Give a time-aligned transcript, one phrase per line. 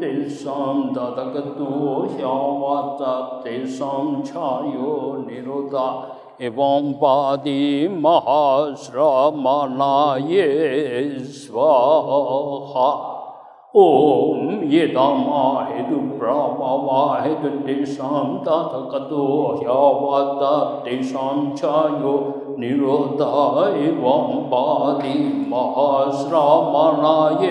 [0.00, 1.66] तेषां ददगतो
[2.12, 3.12] ह्यावाचा
[3.44, 4.92] तेषां छायो
[5.26, 5.88] निरोधा
[6.40, 7.62] एवं वादि
[8.04, 8.86] महाश्रमणाये
[11.40, 12.88] स्वाहा
[13.78, 19.26] ॐ येदामाहेतुप्रामावाहेतु तेषां तथ कतो
[19.58, 20.48] ह्यावादा
[20.86, 22.14] तेषां छायो
[22.58, 24.00] निरोधायं
[24.50, 25.14] पादि
[25.52, 27.46] महाश्रामणाय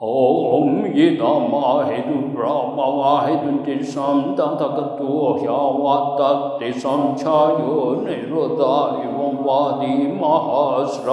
[0.00, 5.10] ॐ येदामाहेतु प्रामावाहेतु तेषां तथ कतो
[5.42, 11.04] ह्यावादा तेषां छायो निरोधायव 我的妈妈，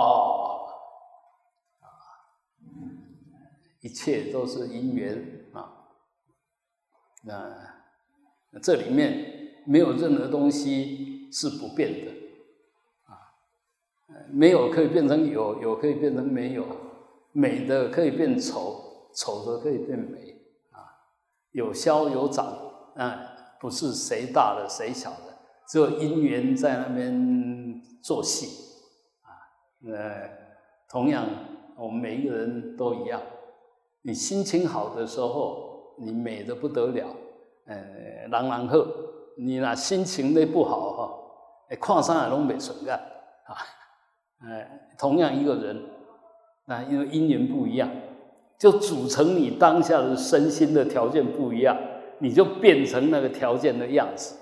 [0.00, 0.30] 啊，
[3.80, 5.88] 一切都是因缘啊。
[7.22, 12.12] 那这里面没有任何东西是不变的
[13.04, 13.36] 啊。
[14.30, 16.66] 没有可以变成有，有可以变成没有。
[17.32, 20.40] 美的可以变丑，丑的可以变美
[20.72, 20.80] 啊。
[21.52, 22.46] 有消有长，
[22.96, 23.34] 啊。
[23.60, 28.46] 不是谁大的谁小的，只有因缘在那边做戏，
[29.22, 29.30] 啊，
[29.86, 30.28] 呃，
[30.88, 31.24] 同样
[31.76, 33.20] 我们每一个人都一样，
[34.02, 37.08] 你心情好的时候，你美的不得了，
[37.66, 38.86] 呃，朗朗赫，
[39.36, 41.18] 你那心情的不好哈，
[41.70, 42.98] 哎，矿山也拢没存干，
[43.44, 43.56] 啊。
[44.40, 44.64] 呃，
[44.96, 45.82] 同样一个人，
[46.66, 47.90] 那因为因缘不一样，
[48.56, 51.76] 就组成你当下的身心的条件不一样，
[52.18, 54.36] 你就变成那个条件的样子。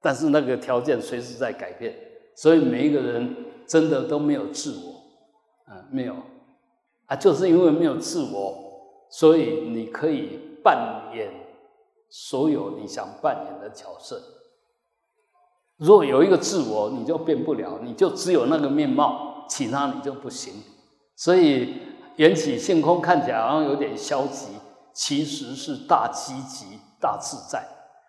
[0.00, 1.94] 但是那个条件随时在改变，
[2.36, 3.34] 所以每一个人
[3.66, 6.14] 真的都没有自我，啊，没有，
[7.06, 8.54] 啊，就是因为没有自我，
[9.08, 11.30] 所以你可以扮演
[12.10, 14.20] 所有你想扮演的角色。
[15.78, 20.52] 若有一个自我，你就变不了，你就只有那个面貌，其他你就不行。
[21.16, 21.78] 所以
[22.16, 24.48] 缘起性空看起来好像有点消极，
[24.92, 27.62] 其实是大积极、大自在。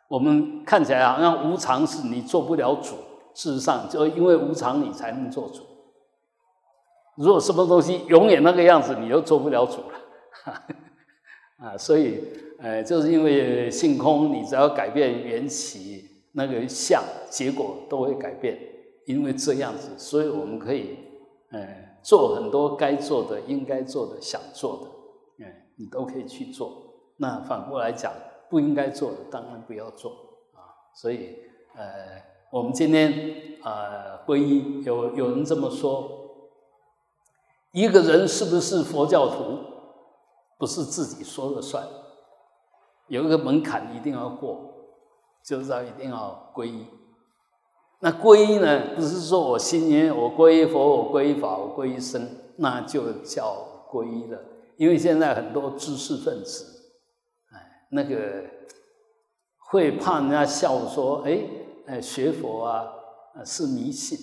[0.07, 2.95] 我们看起来好像无常是你做不了主，
[3.33, 5.63] 事实上就因为无常你才能做主。
[7.17, 10.63] 如果什么东西永远那个样子，你就做不了主了。
[11.59, 12.21] 啊，所以，
[12.59, 16.03] 呃，就是因为性空，你只要改变缘起。
[16.37, 18.59] 那个相结果都会改变，
[19.05, 20.99] 因为这样子，所以我们可以，
[21.51, 21.65] 呃，
[22.03, 26.73] 做很多该做的、应该做的、想做的，哎，你都可以去做。
[27.15, 28.11] 那反过来讲，
[28.49, 30.11] 不应该做的，当然不要做
[30.53, 30.91] 啊。
[30.93, 31.37] 所以，
[31.75, 36.09] 呃，我们今天啊，皈依有有人这么说：
[37.71, 39.59] 一个人是不是佛教徒，
[40.57, 41.87] 不是自己说了算，
[43.07, 44.71] 有一个门槛一定要过。
[45.47, 46.87] 就是要一定要皈依。
[47.99, 53.55] 那皈依呢，不是说我心念我皈依佛，我皈依法，我皈依僧，那就叫
[53.91, 54.39] 皈依了。
[54.77, 56.74] 因为现在很多知识分子，
[57.89, 58.43] 那个
[59.69, 61.39] 会怕人家笑说，哎，
[61.87, 62.85] 哎，学佛啊，
[63.43, 64.17] 是迷信，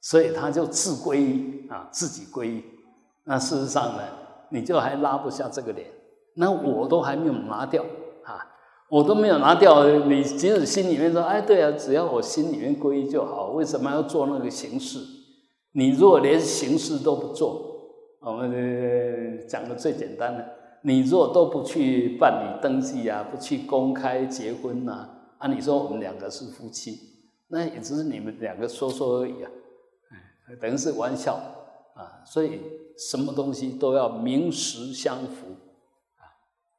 [0.00, 2.62] 所以他就自皈依啊，自己皈依。
[3.24, 4.02] 那事实上呢，
[4.50, 5.88] 你就还拉不下这个脸。
[6.36, 7.82] 那我都还没有拿掉
[8.24, 8.52] 啊。
[8.88, 15.00] 我都没有拿掉，你即使心里面说，哎，对啊，只要我心里面皈依就好，为什么要做那个形式？
[15.72, 17.60] 你如果连形式都不做，
[18.20, 20.44] 我们讲的最简单的，
[20.82, 26.98] 你若都不去办理登记啊，不去公开结婚呐，啊，你说我们两个是夫妻，
[27.48, 29.50] 那也只是你们两个说说而已啊，
[30.60, 31.34] 等于是玩笑
[31.94, 32.60] 啊，所以
[32.96, 35.46] 什么东西都要名实相符
[36.18, 36.22] 啊，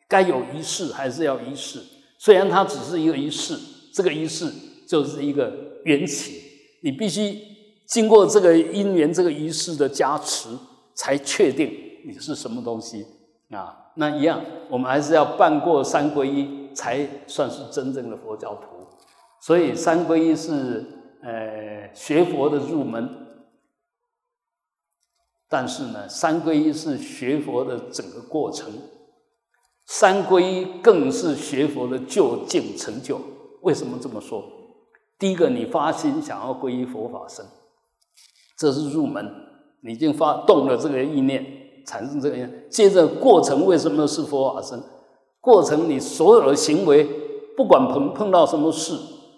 [0.07, 1.81] 该有仪式还是要仪式。
[2.17, 3.57] 虽然它只是一个仪式，
[3.93, 4.51] 这个仪式
[4.87, 6.41] 就是一个缘起，
[6.81, 7.37] 你必须
[7.85, 10.49] 经过这个因缘、这个仪式的加持，
[10.95, 11.71] 才确定
[12.05, 13.05] 你是什么东西
[13.49, 13.83] 啊。
[13.97, 18.87] 那一样，我们还是要办过三皈依，才算是真正的佛教徒。
[19.41, 20.85] 所以三皈依是
[21.21, 23.09] 呃学佛的入门，
[25.49, 28.71] 但是呢，三皈依是学佛的整个过程。
[29.85, 33.19] 三皈依更是学佛的究竟成就。
[33.61, 34.43] 为什么这么说？
[35.17, 37.45] 第一个，你发心想要皈依佛法僧，
[38.57, 39.25] 这是入门，
[39.81, 41.43] 你已经发动了这个意念，
[41.87, 42.67] 产生这个念。
[42.69, 44.79] 接着过程为什么是佛法生？
[45.41, 47.03] 过程你所有的行为，
[47.55, 48.95] 不管碰碰到什么事，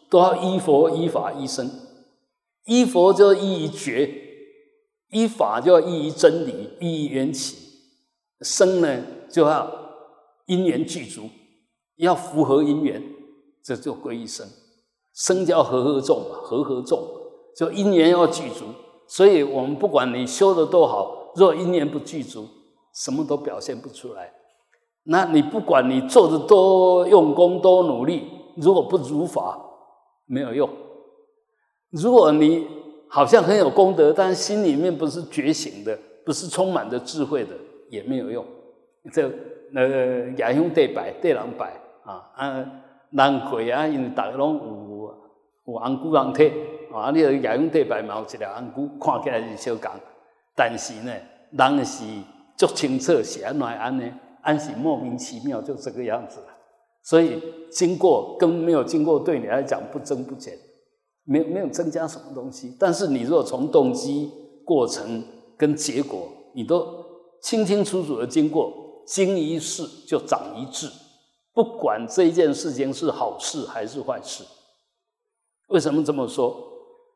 [0.10, 1.70] 都要依佛、依法、依僧。
[2.66, 4.12] 依佛就依于觉，
[5.12, 7.56] 依法就要依于真理，依于缘起。
[8.42, 9.80] 生呢就要。
[10.50, 11.30] 因缘具足，
[11.98, 13.00] 要符合因缘，
[13.64, 14.48] 这就归一生。
[15.14, 17.08] 生叫和合众，和合众
[17.56, 18.66] 就因缘要具足。
[19.08, 22.48] 所以我们不管你修的多好，若因缘不具足，
[22.94, 24.32] 什么都表现不出来。
[25.04, 29.60] 那你不管你做的多用功多努力，如果不如法，
[30.26, 30.70] 没有用。
[31.92, 32.68] 如果你
[33.08, 37.56] 好像很有功德，但心里面不是觉醒的，不是充满着智慧的，
[37.90, 38.46] 也没有用。
[39.12, 39.28] 这
[39.74, 41.74] 呃，亚兄对白对人白
[42.04, 42.66] 啊啊，
[43.12, 46.52] 人贵啊，因为大家拢有有红姑人体
[46.94, 49.94] 啊，你亚兄对白嘛有一条安姑，看起来是小讲，
[50.60, 51.14] 但是呢，
[51.52, 52.04] 人是
[52.58, 54.04] 足清澈，是安怎安呢？
[54.42, 56.48] 安是莫名其妙就这个样子了。
[57.02, 57.42] 所以
[57.72, 60.54] 经过跟没有经过，对你来讲不增不减。
[61.24, 64.32] 没有没有增加什么东西，但是你若从动机、
[64.66, 65.24] 过程
[65.58, 66.84] 跟结果，你都
[67.42, 68.74] 清清楚楚的经过，
[69.08, 70.90] 经一事就长一智。
[71.54, 74.44] 不管这一件事情是好事还是坏事，
[75.70, 76.54] 为什么这么说？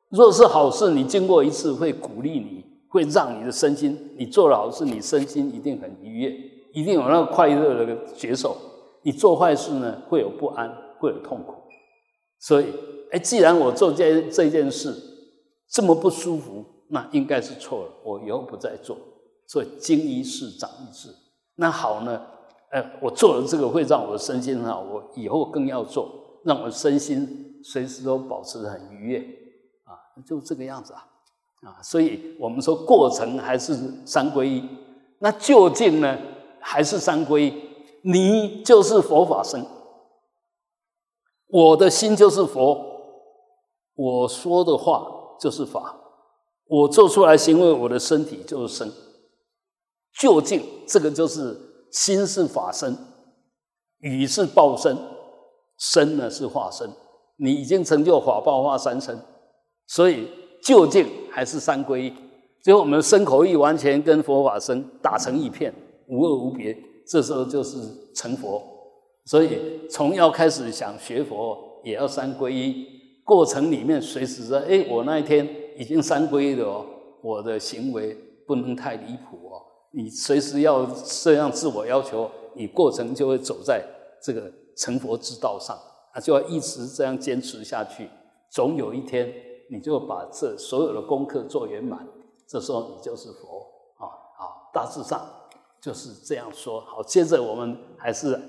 [0.09, 2.62] 若是好事，你经过一次会鼓励你，
[2.93, 6.31] 会让你的身心，你做了好事，你身心一定很愉悦，
[6.73, 8.55] 一定有那个快乐的觉受。
[9.01, 11.55] 你做坏事呢，会有不安，会有痛苦，
[12.39, 12.67] 所以。
[13.11, 14.91] 哎，既然我做这这件事
[15.69, 17.91] 这么不舒服，那应该是错了。
[18.03, 18.97] 我以后不再做。
[19.47, 21.09] 所以经一事长一智。
[21.57, 22.19] 那好呢？
[22.71, 29.19] 哎，我做了这个会让我的身心很好，我以后更要做，让我身心随时都保持很愉悦
[29.83, 29.93] 啊，
[30.25, 31.05] 就这个样子啊
[31.65, 31.81] 啊。
[31.81, 33.73] 所以我们说过程还是
[34.05, 34.63] 三归一，
[35.19, 36.17] 那究竟呢
[36.59, 37.53] 还是三归一？
[38.05, 39.65] 你就是佛法身，
[41.47, 42.91] 我的心就是佛。
[43.95, 45.07] 我说的话
[45.39, 45.95] 就是法，
[46.65, 48.91] 我做出来行为，我的身体就是身。
[50.19, 51.55] 究竟这个就是
[51.91, 52.97] 心是法身，
[53.99, 54.97] 语是报身，
[55.77, 56.89] 身呢是化身。
[57.37, 59.19] 你已经成就法报化三身，
[59.85, 60.27] 所以
[60.63, 62.13] 究竟还是三皈依。
[62.61, 65.73] 最后我们身口意完全跟佛法身打成一片，
[66.07, 66.77] 无二无别。
[67.07, 67.77] 这时候就是
[68.13, 68.61] 成佛。
[69.25, 72.85] 所以从要开始想学佛，也要三皈依。
[73.25, 76.85] 过程里面随时说，哎，我那一天已经三皈依了哦，
[77.23, 78.15] 我的行为
[78.45, 79.59] 不能太离谱哦。
[79.91, 83.83] 你随时要这样自我要求，你过程就会走在
[84.21, 85.75] 这个成佛之道上
[86.13, 88.07] 啊，就要一直这样坚持下去。
[88.49, 89.33] 总有一天，
[89.69, 92.07] 你就把这所有的功课做圆满，
[92.47, 93.65] 这时候你就是佛
[93.97, 94.05] 啊
[94.37, 94.69] 啊！
[94.73, 95.21] 大致上
[95.81, 96.81] 就是这样说。
[96.81, 98.39] 好，接着我们还是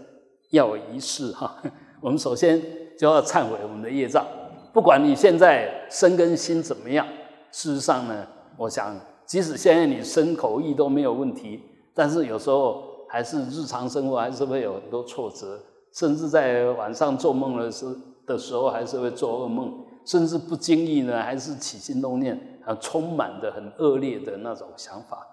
[0.51, 1.57] 要仪式哈。
[2.01, 2.61] 我们首先
[2.99, 4.27] 就要忏悔我们的业障。
[4.73, 7.07] 不管你现在身跟心怎么样，
[7.51, 8.27] 事实上呢，
[8.59, 8.95] 我想，
[9.25, 11.63] 即使现在你身口意都没有问题，
[11.95, 15.61] 但是有时候还是日常生活还是会有很多挫折，
[15.93, 17.87] 甚至在晚上做梦的时
[18.27, 25.27] 的时候还是会做噩梦，甚至不经意呢还是起心动念，啊，充满的很恶劣的那种想法，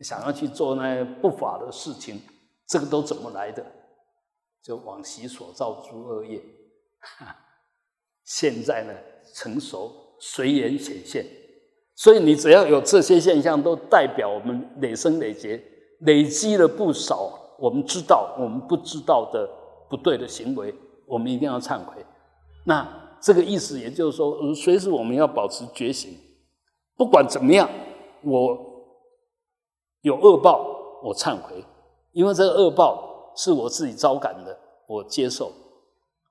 [0.00, 2.20] 想要去做那些不法的事情，
[2.66, 3.64] 这个都怎么来的？
[4.62, 6.40] 就往昔所造诸恶业。
[8.24, 8.94] 现在呢，
[9.34, 11.26] 成熟随缘显现，
[11.96, 15.60] 所以你只要有这些现象，都代表我们累生累劫
[16.00, 19.48] 累积了不少我们知道、我们不知道的
[19.90, 20.72] 不对的行为，
[21.06, 22.04] 我们一定要忏悔。
[22.64, 26.18] 那这个意思也就是说，随时我们要保持觉醒，
[26.96, 27.70] 不管怎么样，
[28.22, 28.58] 我
[30.00, 31.64] 有恶报，我忏悔，
[32.10, 35.52] 因为这个恶报是我自己招感的，我接受，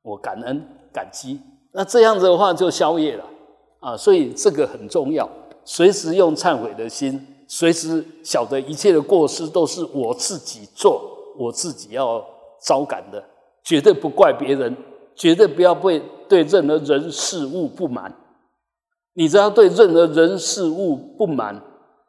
[0.02, 1.40] 我感恩感激。
[1.72, 3.26] 那这样子的话就消业了
[3.80, 5.28] 啊，所以这个很重要。
[5.64, 11.02] 随时用忏悔的心，随时晓得一切的过失都是我自己做，
[11.38, 12.22] 我自己要
[12.62, 13.24] 招感的，
[13.64, 14.76] 绝对不怪别人，
[15.16, 18.16] 绝对不要被对任何人事物不满。
[19.14, 21.62] 你只要对任何人事物不满，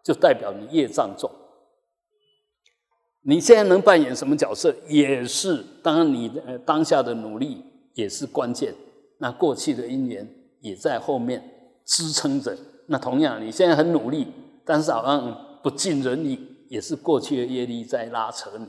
[0.04, 1.30] 就代表你业障重。
[3.24, 6.30] 你现在能扮演什么角色，也是当然你
[6.64, 8.74] 当下的努力也是关键。
[9.18, 10.28] 那过去的因缘
[10.60, 11.42] 也在后面
[11.84, 12.56] 支撑着。
[12.88, 14.26] 那同样，你现在很努力，
[14.64, 18.66] 但是好像不尽人意，也是过去的业力在拉扯你。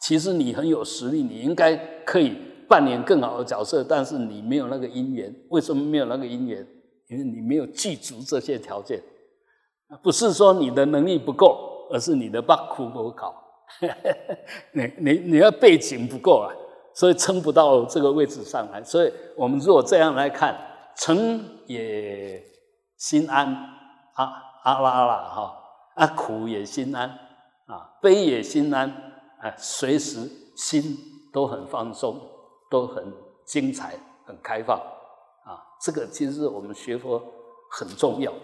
[0.00, 2.36] 其实你很有实力，你应该可以
[2.68, 5.34] 扮演更好的角色，但是你没有那个因缘。
[5.50, 6.66] 为什么没有那个因缘？
[7.08, 9.02] 因为你没有具足这些条件。
[10.02, 13.34] 不是说你的能力不够，而是你的把苦不考。
[14.72, 16.52] 你你你的背景不够啊。
[16.94, 20.58] 所以撑不到这个位置上来，所以我们如果这样来看，
[20.96, 22.42] 成也
[22.96, 23.46] 心安，
[24.14, 24.32] 啊
[24.62, 25.54] 阿拉啦哈，
[25.94, 27.06] 啊苦也心安，
[27.66, 28.88] 啊悲也心安，
[29.42, 30.96] 啊随时心
[31.34, 32.18] 都很放松，
[32.70, 33.12] 都很
[33.44, 34.76] 精彩、很开放
[35.44, 35.62] 啊。
[35.80, 37.22] 这个其实是我们学佛
[37.70, 38.40] 很重要的。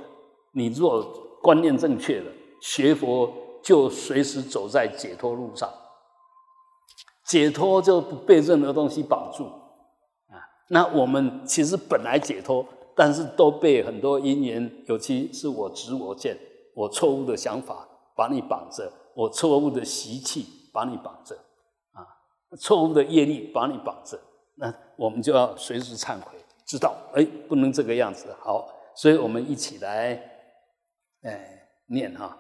[0.52, 1.02] 你若
[1.43, 5.69] 观念正确了，学佛就随时走在解脱路上。
[7.25, 9.45] 解脱就不被任何东西绑住
[10.29, 10.37] 啊。
[10.69, 16.37] 那我们其实本来解脱，但是都被很多因缘，尤其是我执我见、
[16.75, 21.35] 我错误的想法把你绑着，我错误的习气把你绑着，
[22.59, 24.18] 错误的业力把你绑着。
[24.56, 28.35] 那我们就要随时忏悔，知道哎，不能这个样子。
[28.40, 30.23] 好，所以我们一起来
[31.23, 32.37] 哎念哈，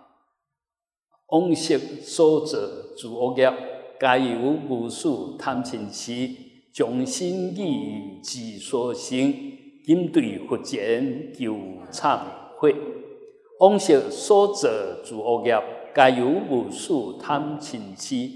[1.28, 3.52] 嗡悉说者诸恶业。
[3.98, 4.36] 该有
[4.68, 6.28] 无数贪嗔痴，
[6.74, 9.32] 将心意之所行，
[9.86, 11.54] 今对佛前求
[11.92, 12.18] 忏
[12.58, 12.74] 悔。
[13.60, 15.56] 往昔所者诸恶业，
[15.94, 18.28] 该有无数贪嗔痴，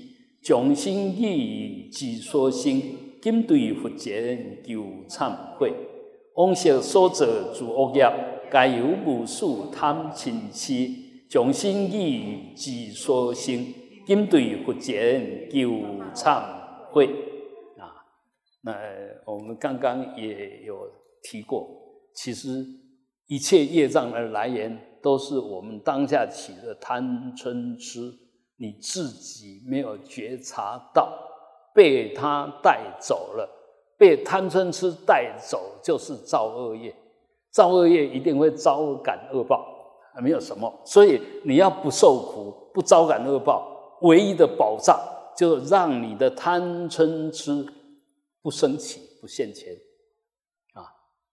[0.46, 2.80] 将心意之所行，
[3.24, 4.74] 应对佛前求
[5.08, 5.74] 忏悔。
[6.36, 8.08] 往昔所作诸恶业，
[8.48, 10.88] 皆由无数贪嗔痴，
[11.28, 13.74] 将心意之所行。
[14.06, 15.58] 应对佛前求
[16.14, 16.40] 忏
[16.92, 17.08] 悔
[17.76, 18.06] 啊！
[18.62, 18.72] 那
[19.24, 20.78] 我们刚刚也有
[21.24, 21.68] 提过，
[22.14, 22.64] 其实
[23.26, 28.14] 一切业障的来源都是我们当下起的贪嗔痴，
[28.58, 31.12] 你自己没有觉察到，
[31.74, 33.48] 被他带走了，
[33.98, 36.94] 被贪嗔痴带走就是造恶业，
[37.50, 39.66] 造恶业一定会招感恶报，
[40.22, 43.72] 没有什么，所以你要不受苦，不招感恶报。
[44.02, 44.98] 唯一的保障，
[45.34, 47.66] 就让你的贪嗔痴
[48.42, 49.72] 不升起、不现前
[50.74, 50.84] 啊！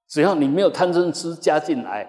[0.08, 2.08] 只要你没有贪嗔痴加进来，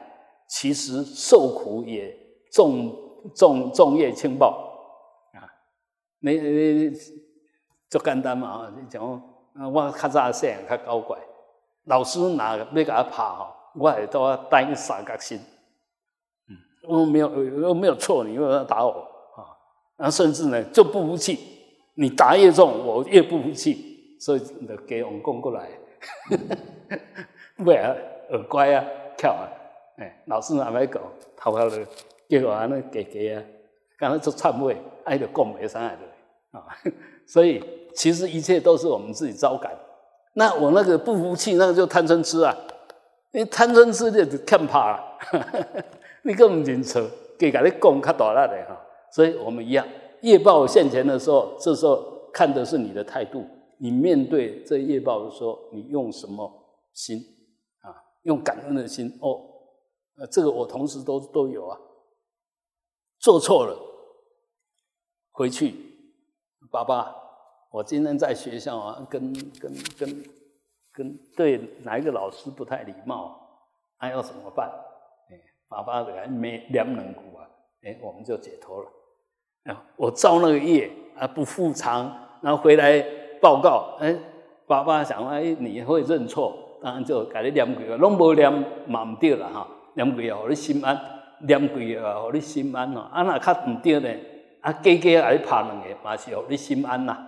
[0.48, 2.16] 其实受苦也
[2.52, 2.94] 重
[3.34, 4.63] 重重业轻报！
[6.24, 6.90] 你你
[7.90, 8.72] 就简单嘛啊！
[8.74, 9.04] 你讲
[9.70, 11.18] 我较早细较搞怪，
[11.84, 15.38] 老师哪要给他拍哈，我会都要担三角心。
[16.48, 16.56] 嗯，
[16.88, 18.90] 我没有我没有错，你为什么要打我？
[19.36, 19.52] 啊？
[19.98, 21.38] 那甚至呢，就不服气，
[21.94, 25.68] 你打越重，我越不服气，所以就给我们供过来，
[27.66, 27.94] 喂啊，
[28.30, 28.82] 耳乖啊，
[29.18, 29.44] 跳啊，
[29.98, 31.02] 哎，老师阿咪讲，
[31.36, 31.86] 头发了，
[32.30, 33.42] 结果安尼给给啊，
[33.98, 35.98] 刚才做忏悔，爱就供没上来的
[36.54, 36.64] 啊，
[37.26, 37.62] 所以
[37.94, 39.76] 其实一切都是我们自己招感。
[40.34, 42.56] 那我那个不服气，那个就贪嗔痴啊，
[43.32, 45.18] 你贪嗔痴就看怕了，
[46.22, 47.02] 你根本认错，
[47.38, 48.80] 给甲你供较大力的哈。
[49.12, 49.86] 所以我们一样，
[50.22, 53.44] 业报现前的时候，这时候看的是你的态度。
[53.78, 56.50] 你面对这业报的时候，你用什么
[56.92, 57.18] 心
[57.82, 57.90] 啊？
[58.22, 59.40] 用感恩的心哦。
[60.16, 61.78] 呃，这个我同时都都有啊。
[63.18, 63.76] 做错了，
[65.32, 65.74] 回去，
[66.74, 67.14] 爸爸，
[67.70, 70.24] 我今天在学校啊，跟跟跟
[70.92, 73.38] 跟对哪一个老师不太礼貌，
[73.96, 74.68] 还要怎么办？
[75.30, 75.38] 哎，
[75.68, 77.46] 爸爸来没两两股啊，
[77.84, 78.88] 哎，我们就解脱了。
[79.66, 82.12] 啊，我造那个业啊，不复偿，
[82.42, 83.00] 然后回来
[83.40, 84.12] 报告，哎，
[84.66, 88.52] 爸爸想，哎，你会认错，当然就改你念几个，拢无念
[88.88, 91.00] 嘛唔对了哈，念几个，互你心安，
[91.46, 93.02] 念几个，互你心安哦。
[93.12, 94.12] 啊，那较唔对呢，
[94.64, 97.18] 啊，加加来拍两个，嘛是互你心安呐。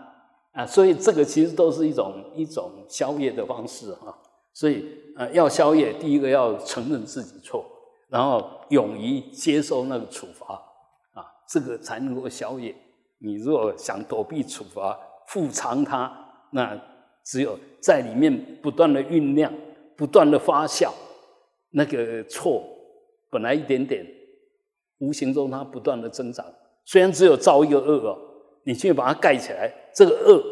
[0.52, 4.16] 啊，所以这个其实都是一种一种消业的方式哈。
[4.54, 4.82] 所以，
[5.14, 7.62] 啊，要消业，第一个要承认自己错，
[8.08, 10.54] 然后勇于接受那个处罚
[11.12, 11.26] 啊。
[11.46, 12.74] 这个才能够消业。
[13.18, 16.10] 你如果想躲避处罚、复偿它，
[16.52, 16.74] 那
[17.22, 19.52] 只有在里面不断的酝酿、
[19.94, 20.90] 不断的发酵，
[21.72, 22.64] 那个错
[23.30, 24.06] 本来一点点，
[25.00, 26.46] 无形中它不断的增长。
[26.86, 28.18] 虽然只有造一个恶哦，
[28.62, 30.42] 你去把它盖起来，这个恶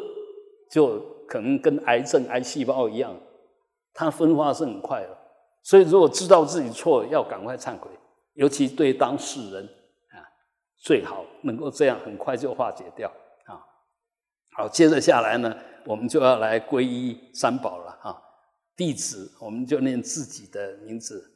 [0.71, 3.17] 就可能跟癌症、癌细胞一样，
[3.95, 5.19] 它分化是很快的。
[5.63, 7.89] 所以如果知道自己错，要赶快忏悔，
[8.35, 9.65] 尤其对当事人
[10.11, 10.21] 啊。
[10.77, 13.09] 最好能够这样，很快就化解掉
[13.47, 13.57] 啊！
[14.57, 18.21] 好，接着下来呢，我们就要来皈依三宝了啊！
[18.77, 21.33] 弟子，我们就念自己的名字，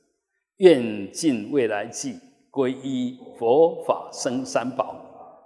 [0.57, 2.19] 愿尽未来际
[2.51, 4.97] 皈依佛法僧三宝，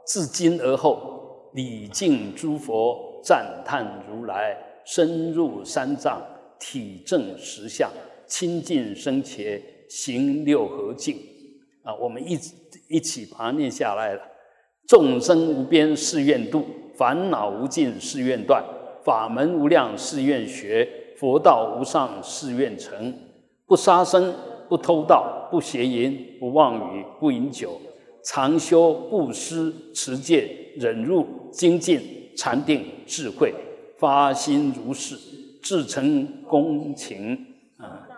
[0.06, 6.22] 自今而后礼敬诸佛，赞叹如来，深入三藏，
[6.58, 7.90] 体证实相，
[8.26, 11.16] 亲近生前，行六合敬
[11.82, 11.94] 啊！
[11.94, 12.38] 我们一。
[12.88, 14.20] 一起把它念下来了。
[14.86, 18.62] 众生无边誓愿度，烦恼无尽誓愿断，
[19.02, 23.14] 法门无量誓愿学，佛道无上誓愿成。
[23.66, 24.34] 不杀生，
[24.68, 27.78] 不偷盗，不邪淫，不妄语，不饮酒，
[28.24, 32.00] 常修布施、持戒、忍辱、精进，
[32.34, 33.52] 禅定智慧，
[33.98, 35.14] 发心如是，
[35.60, 37.38] 至诚恭勤。
[37.76, 38.08] 啊，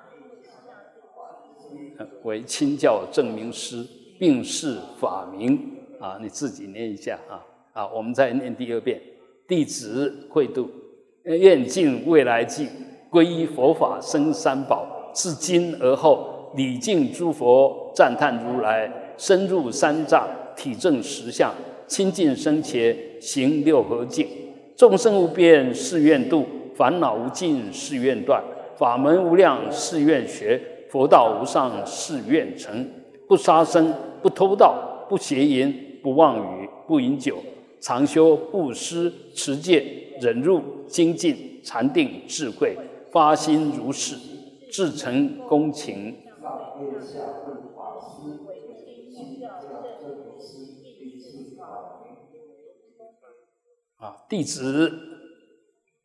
[2.23, 3.85] 为亲教证明师，
[4.17, 5.73] 并释法名。
[5.99, 7.43] 啊，你自己念一下啊。
[7.73, 9.03] 啊，我们再念第二遍，
[9.49, 10.71] 弟子会度，
[11.25, 12.69] 愿尽未来际，
[13.11, 21.53] 皈依佛法生三宝，自今而后礼敬诸佛，赞叹如来，深入三藏，体证实相。
[21.87, 24.27] 清净生前行六合敬，
[24.75, 28.43] 众生无边誓愿度，烦恼无尽誓愿断，
[28.79, 32.89] 法门无量誓愿学，佛道无上誓愿成。
[33.29, 33.93] 不杀生，
[34.23, 37.37] 不偷盗，不邪淫，不妄语，不饮酒，
[37.81, 39.85] 常修布施、持戒、
[40.21, 42.75] 忍辱、精进、禅定、智慧，
[43.13, 44.17] 发心如是，
[44.71, 46.15] 至诚恭勤。
[53.99, 54.17] 啊！
[54.29, 54.93] 弟子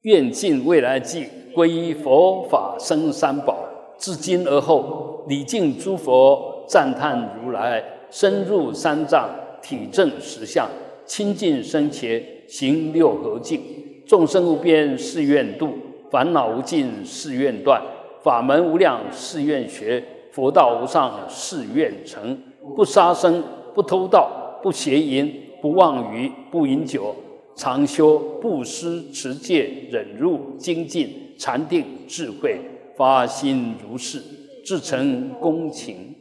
[0.02, 3.58] 愿尽未来际，皈依佛法生三宝，
[3.98, 9.30] 至今而后礼敬诸佛，赞叹如来，深入三藏，
[9.62, 10.70] 体证实相，
[11.06, 13.60] 清净生前行六合敬。
[14.06, 15.74] 众生无边誓愿度，
[16.10, 17.82] 烦恼无尽誓愿断，
[18.24, 22.38] 法门无量誓愿学，佛道无上誓愿成。
[22.76, 23.44] 不杀生，
[23.74, 27.16] 不偷盗，不邪淫，不妄语，不饮酒。
[27.56, 32.58] 常修布施、持戒、忍辱、精进、禅定、智慧，
[32.96, 34.22] 发心如是，
[34.64, 36.16] 至诚恭勤。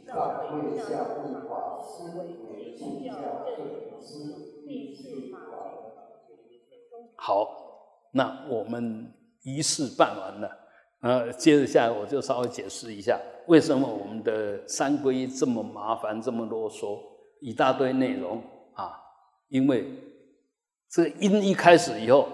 [7.15, 7.47] 好，
[8.11, 9.13] 那我们
[9.43, 10.49] 仪式办完了，
[11.01, 16.99] 呃，接着下来我就稍微解释一下，为什么我们的三皈依这么麻烦、这么啰嗦，
[17.41, 18.41] 一大堆内容
[18.73, 18.91] 啊？
[19.47, 19.85] 因为。
[20.91, 22.27] 这个因一开始以后，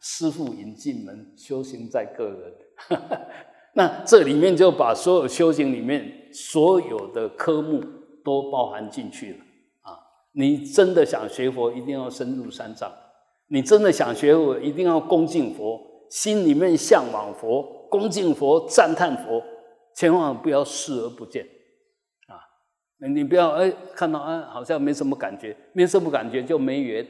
[0.00, 2.54] 师傅引进门，修行在个人。
[3.74, 7.82] 那这里面就把所有修行里面所有的科目
[8.24, 9.38] 都包含进去了
[9.82, 9.98] 啊！
[10.34, 12.88] 你真的想学佛，一定要深入三藏；
[13.48, 19.42] 你真的想学佛，一定要恭敬佛，心里面向往佛，恭敬佛，赞叹佛，
[19.94, 21.44] 千万不要视而不见
[22.26, 22.40] 啊！
[23.08, 27.06] 你不要哎，看到啊，好像没什么感觉，没什么感觉就没缘。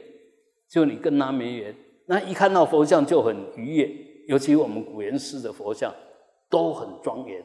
[0.69, 3.89] 就你跟他没缘，那一看到佛像就很愉悦，
[4.27, 5.91] 尤其我们古岩寺的佛像
[6.47, 7.41] 都很庄严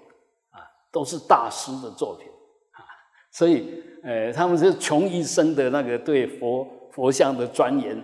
[0.51, 0.61] 啊，
[0.93, 2.29] 都是大师的作品
[2.73, 2.85] 啊，
[3.33, 7.97] 所以呃，他们是穷一生的那个对佛佛像的钻研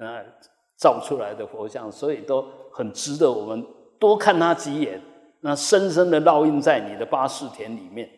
[0.00, 0.24] 啊，
[0.76, 3.66] 造出来的佛像，所以都很值得我们
[3.98, 5.00] 多看他几眼，
[5.40, 8.08] 那深深的烙印在你的八世田里面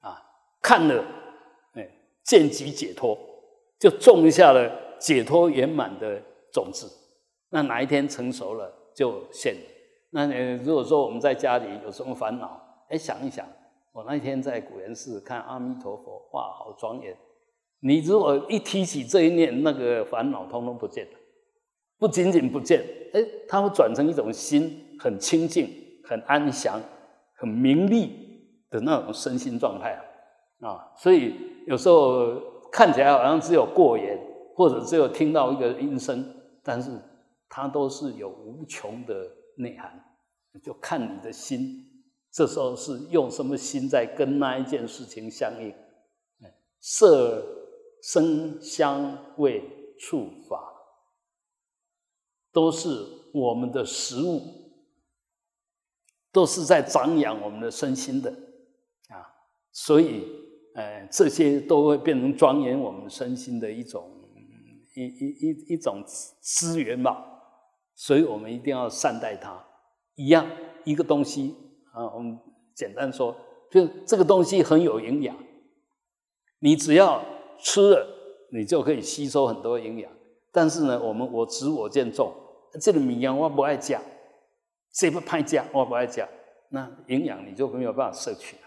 [0.00, 0.22] 啊，
[0.62, 1.04] 看了
[1.74, 1.88] 哎，
[2.24, 3.18] 见即解脱，
[3.78, 4.86] 就种下了。
[4.98, 6.18] 解脱圆满的
[6.50, 6.90] 种子，
[7.50, 9.54] 那哪一天成熟了就现。
[10.08, 13.46] 那你如果说我们在家里有什么烦恼，哎，想一想，
[13.92, 17.14] 我那天在古岩寺看阿弥陀佛，哇，好庄严。
[17.80, 21.12] 你如果一提起这一念，那个烦恼通通不见了，
[21.98, 25.68] 不仅仅不见，哎，它会转成一种心很清净、
[26.04, 26.80] 很安详、
[27.34, 29.92] 很明利的那种身心状态
[30.60, 30.68] 啊。
[30.68, 31.34] 啊，所以
[31.66, 34.18] 有时候看起来好像只有过眼。
[34.58, 36.90] 或者只有听到一个音声，但是
[37.46, 39.14] 它都是有无穷的
[39.58, 40.02] 内涵，
[40.64, 41.84] 就看你的心，
[42.32, 45.74] 这时候是用什么心在跟那一件事情相应？
[46.80, 47.44] 色、
[48.02, 49.62] 声、香、味、
[49.98, 50.72] 触、法，
[52.56, 52.88] 都是
[53.34, 54.40] 我们的食物，
[56.32, 58.30] 都是在长养我们的身心的
[59.10, 59.28] 啊，
[59.72, 60.24] 所以，
[60.74, 64.10] 呃，这些都会变成庄严我们身心的一种。
[64.94, 66.02] 一一一一种
[66.40, 67.22] 资源嘛，
[67.94, 69.62] 所以我们一定要善待它。
[70.14, 70.50] 一样
[70.84, 71.54] 一个东西
[71.92, 72.38] 啊，我们
[72.74, 73.36] 简单说，
[73.70, 75.36] 就这个东西很有营养，
[76.60, 77.22] 你只要
[77.58, 78.06] 吃了，
[78.50, 80.10] 你就可以吸收很多营养。
[80.50, 82.32] 但是呢，我们我执我见重，
[82.80, 84.00] 这个米养我不爱加，
[84.94, 86.28] 这不派加我不爱加，
[86.70, 88.62] 那营养你就没有办法摄取了。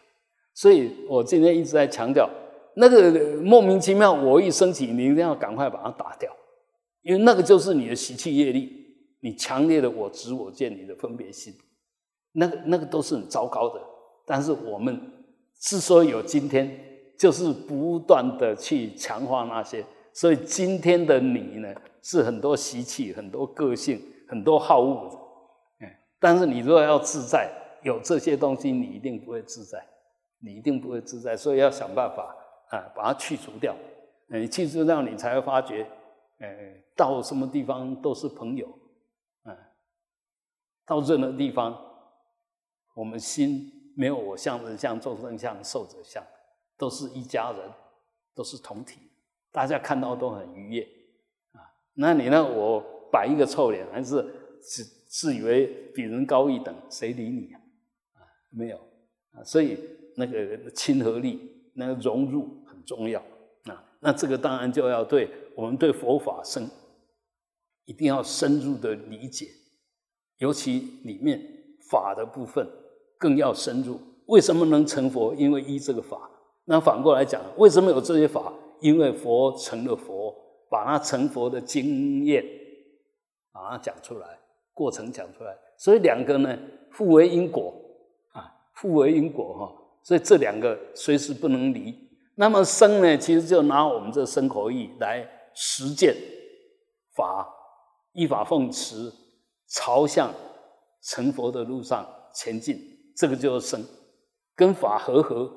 [0.54, 2.30] 所以我今天一直在强调。
[2.76, 6.34] 那个莫名其妙，我一升起，你一定要赶快把它打掉，
[7.02, 8.72] 因为那个就是你的习气业力，
[9.20, 11.54] 你强烈的我执我见，你的分别心，
[12.34, 13.82] 那个那个都是很糟糕的。
[14.26, 14.98] 但是我们
[15.60, 16.70] 之所以有今天，
[17.18, 19.84] 就是不断的去强化那些，
[20.14, 25.90] 所以今天的你呢，是很多习气、很多个性、很多好恶的。
[26.20, 27.52] 但是你如果要自在，
[27.84, 29.86] 有这些东西，你一定不会自在，
[30.40, 32.36] 你一定不会自在，所以要想办法。
[32.70, 33.76] 啊，把它去除掉，
[34.28, 35.90] 你去除掉，你才会发觉，
[36.38, 38.68] 哎，到什么地方都是朋友，
[39.46, 39.58] 嗯，
[40.86, 41.76] 到任何地方，
[42.94, 46.24] 我们心没有我相、人相、众生相、寿者相，
[46.78, 47.72] 都是一家人，
[48.36, 49.00] 都是同体，
[49.52, 50.88] 大家看到都很愉悦。
[52.02, 52.42] 那你呢？
[52.42, 52.82] 我
[53.12, 54.26] 摆一个臭脸，还是
[54.62, 57.60] 自自以为比人高一等，谁理你啊？
[58.52, 58.78] 没有
[59.34, 59.78] 啊，所以
[60.16, 61.40] 那个亲和力、
[61.76, 63.20] 那个融入很重要
[63.66, 63.84] 啊。
[64.00, 66.70] 那这个当然就要对我们对佛法深，
[67.84, 69.48] 一定要深入的理解，
[70.38, 71.42] 尤其里面
[71.92, 72.66] 法的部分
[73.18, 74.00] 更要深入。
[74.28, 75.36] 为什么能成佛？
[75.36, 76.32] 因为依这个法。
[76.64, 78.54] 那反过来讲，为什么有这些法？
[78.80, 80.34] 因为佛成了佛，
[80.69, 82.45] 把他成佛的经验
[83.51, 84.39] 把它讲出来，
[84.73, 85.58] 过程讲出来。
[85.77, 86.58] 所以两个呢，
[86.93, 87.73] 互为因果
[88.32, 89.75] 啊，互为因果哈。
[90.03, 91.93] 所以这两个随时不能离。
[92.36, 96.15] 那么生呢，其实就拿我们这生口意来实践
[97.13, 97.47] 法，
[98.13, 99.12] 依法奉持，
[99.67, 100.34] 朝向
[101.01, 102.79] 成佛的路上前进，
[103.15, 103.84] 这个就是生，
[104.55, 105.51] 跟法合合，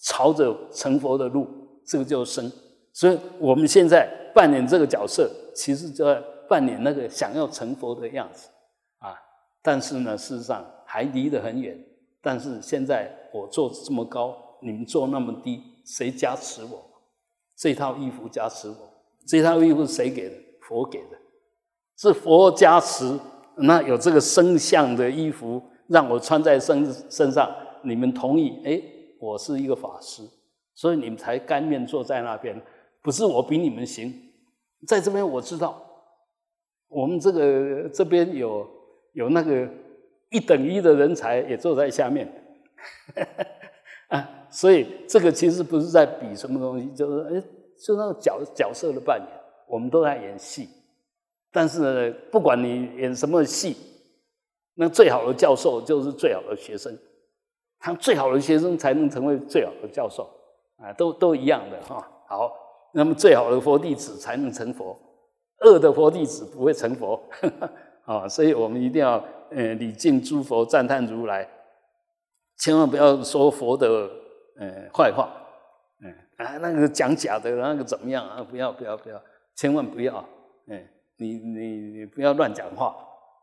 [0.00, 1.46] 朝着成佛的路，
[1.86, 2.52] 这个就是生。
[2.94, 8.48] 所以我们现在扮演这个角色，其实就在扮演那个想要成佛的样子
[9.00, 9.12] 啊。
[9.60, 11.76] 但是呢，事实上还离得很远。
[12.22, 15.60] 但是现在我做这么高，你们做那么低。
[15.84, 16.82] 谁加持我？
[17.56, 18.76] 这套衣服加持我。
[19.26, 20.36] 这套衣服谁给的？
[20.62, 21.18] 佛给的。
[21.96, 23.18] 是佛加持，
[23.56, 27.52] 那有这个身相的衣服让我穿在身身上，
[27.82, 28.62] 你们同意？
[28.64, 28.80] 哎，
[29.20, 30.22] 我是一个法师，
[30.74, 32.60] 所以你们才甘愿坐在那边。
[33.04, 34.10] 不是我比你们行，
[34.88, 35.80] 在这边我知道，
[36.88, 38.66] 我们这个这边有
[39.12, 39.68] 有那个
[40.30, 42.26] 一等一的人才也坐在下面。
[44.08, 44.30] 啊。
[44.50, 47.42] 所以这个其实不是在比什么东西，就是哎，
[47.84, 49.28] 就那个角角色的扮演，
[49.66, 50.68] 我们都在演戏。
[51.50, 53.76] 但是呢，不管你演什么戏，
[54.74, 56.96] 那最好的教授就是最好的学生，
[57.80, 60.30] 他最好的学生才能成为最好的教授
[60.76, 62.08] 啊，都都一样的哈。
[62.28, 62.52] 好，
[62.94, 64.98] 那么最好的佛弟子才能成佛，
[65.60, 67.22] 恶的佛弟子不会成佛
[68.04, 68.26] 啊。
[68.28, 71.48] 所以我们一定要呃礼敬诸佛，赞叹如来，
[72.58, 74.10] 千万不要说佛的。
[74.56, 75.34] 嗯，坏话，
[76.00, 78.40] 嗯啊，那个讲假的，那个怎么样啊？
[78.48, 79.20] 不要不要不要，
[79.56, 80.24] 千万不要，
[80.68, 80.80] 嗯，
[81.16, 82.94] 你你你不要乱讲话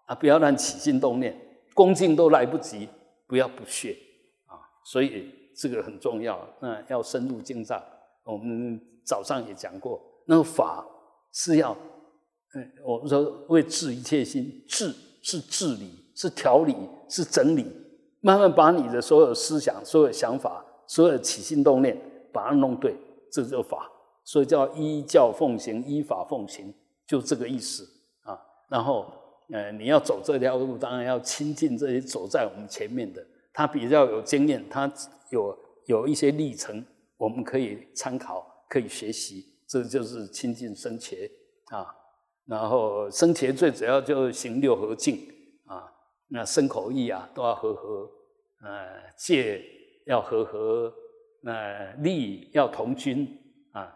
[0.05, 1.37] 啊，不要乱起心动念，
[1.73, 2.87] 恭敬都来不及，
[3.27, 3.97] 不要不屑
[4.45, 7.83] 啊，所以这个很重要，那要深入经藏。
[8.23, 8.79] 我们
[9.11, 10.87] 早上也讲过，那个法
[11.33, 11.75] 是要，
[12.53, 16.73] 嗯，我们说为治一切心，治是治理，是调理，
[17.09, 17.65] 是整理，
[18.21, 20.65] 慢慢把你的所有思想、所有想法。
[20.87, 21.97] 所有起心动念，
[22.33, 22.93] 把它弄对，
[23.31, 23.89] 这就法，
[24.25, 26.73] 所以叫依教奉行，依法奉行，
[27.07, 27.87] 就这个意思
[28.23, 28.37] 啊。
[28.67, 29.05] 然后，
[29.53, 34.91] 呃，你要走这条路，当然要亲近这些走在我们前面的，他比较有经验，他
[35.29, 39.45] 有有一些历程，我们可以参考，可以学习。
[39.67, 41.29] 这就是亲近生前
[41.65, 41.93] 啊。
[42.45, 45.17] 然后生前最主要就行六合敬
[45.65, 45.91] 啊，
[46.29, 48.09] 那身口意啊都要和合，
[48.61, 49.61] 呃，戒。
[50.07, 50.91] 要和和，
[51.41, 53.37] 那利要同君
[53.71, 53.95] 啊。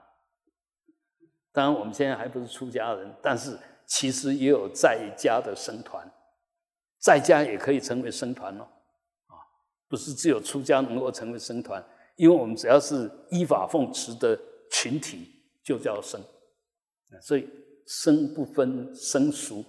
[1.52, 3.58] 当然，我们现在还不是出家人，但是
[3.88, 6.08] 其实也有在家的僧团，
[7.00, 8.64] 在家也可以成为僧团哦。
[9.26, 9.34] 啊，
[9.90, 11.84] 不是只有出家能够成为僧团，
[12.18, 14.40] 因为我们只要是依法奉持的
[14.72, 15.28] 群体，
[15.64, 16.22] 就叫生。
[17.22, 17.48] 所以
[17.88, 19.64] 生不分生俗，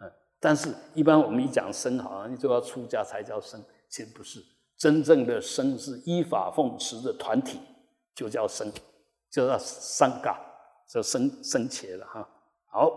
[0.00, 4.44] 嗯，但是一般我们一讲生，好像就要出家才叫生，其实不是。
[4.76, 7.58] 真正的生是依法奉持的团体，
[8.14, 8.70] 就叫生，
[9.30, 10.38] 就叫三嘎，
[10.92, 12.28] 叫僧僧伽了哈。
[12.70, 12.92] 好，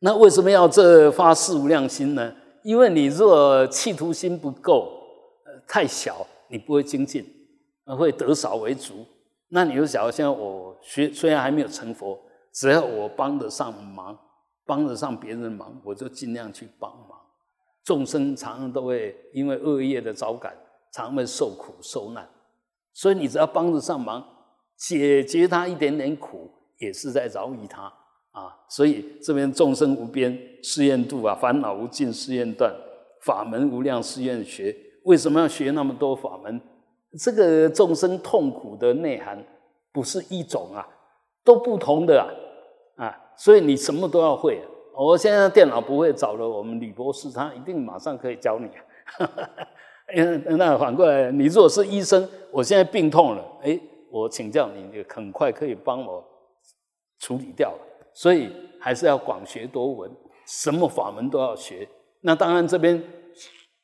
[0.00, 2.36] 那为什么要这发四无量心呢？
[2.62, 4.92] 因为你若企图心不够，
[5.46, 7.26] 呃，太小，你不会精进，
[7.98, 9.04] 会得少为足。
[9.54, 12.18] 那你就想，现在我学虽然还没有成佛，
[12.52, 14.18] 只要我帮得上忙，
[14.64, 17.20] 帮得上别人忙，我就尽量去帮忙。
[17.84, 20.56] 众生常常都会因为恶业的招感，
[20.94, 22.26] 常会受苦受难，
[22.94, 24.24] 所以你只要帮得上忙，
[24.78, 27.82] 解决他一点点苦，也是在饶益他
[28.30, 28.56] 啊。
[28.70, 32.74] 所以这边众生无边誓愿度啊，烦恼无尽誓愿断，
[33.20, 34.74] 法门无量誓愿学。
[35.04, 36.58] 为什么要学那么多法门？
[37.18, 39.44] 这个众生痛苦的内涵
[39.92, 40.86] 不是一种啊，
[41.44, 42.26] 都不同的啊
[43.04, 44.60] 啊，所以你什么都要会。
[44.94, 48.68] 我现在电脑不会，找了我们吕博士，他一定马上可以教你。
[50.56, 56.22] 那反过来，你如果是医生，我现在病痛了，哎，我请教你，你很快可以帮我
[57.18, 57.78] 处理掉了。
[58.14, 60.10] 所以还是要广学多闻，
[60.46, 61.88] 什么法门都要学。
[62.20, 63.02] 那当然这边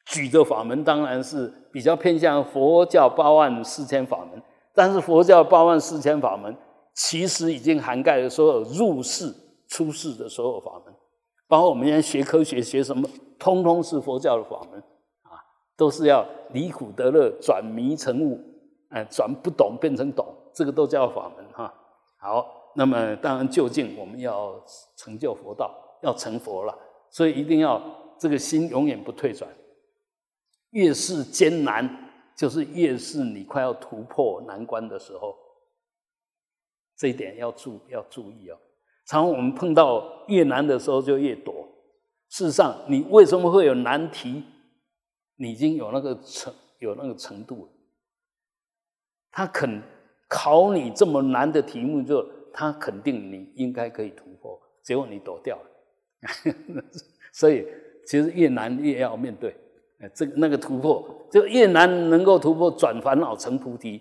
[0.08, 4.42] 举的法门当然是比较偏向佛教八万四千法门，
[4.74, 6.54] 但是佛教八万四千法门
[6.94, 9.34] 其实已经涵盖了所有入世、
[9.68, 10.94] 出世的所有法门，
[11.46, 14.80] 包括我们现在学科学学什么，通通是佛教的法门
[15.22, 15.36] 啊，
[15.76, 18.40] 都是要离苦得乐，转迷成悟，
[18.90, 21.72] 哎，转不懂变成懂，这个都叫法门哈。
[22.18, 22.54] 好。
[22.74, 24.54] 那么当然，就近我们要
[24.94, 26.78] 成就佛道，要成佛了，
[27.10, 27.82] 所以一定要
[28.16, 29.50] 这个心永远不退转。
[30.70, 31.88] 越是艰难，
[32.36, 35.36] 就是越是你快要突破难关的时候，
[36.96, 38.58] 这一点要注要注意哦。
[39.06, 41.66] 常我们碰到越难的时候就越躲。
[42.28, 44.44] 事实上，你为什么会有难题？
[45.36, 47.72] 你已经有那个程有那个程度了。
[49.30, 49.82] 他肯
[50.28, 52.38] 考你这么难的题目就。
[52.50, 56.82] 他肯定你应该可以突破，结果你躲掉了，
[57.30, 57.64] 所以
[58.04, 59.54] 其实越难越要面对。
[60.00, 64.00] 哎，这个那个突破就越难能够突破，转烦恼成菩提。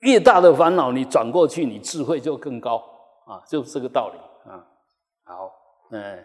[0.00, 2.76] 越大的烦恼你转过去，你智慧就更高
[3.26, 4.66] 啊，就是这个道理啊。
[5.24, 5.50] 好，
[5.90, 6.24] 嗯，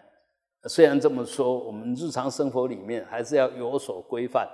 [0.64, 4.48] 虽然这么说，我们日常生活里面还是要有所规范，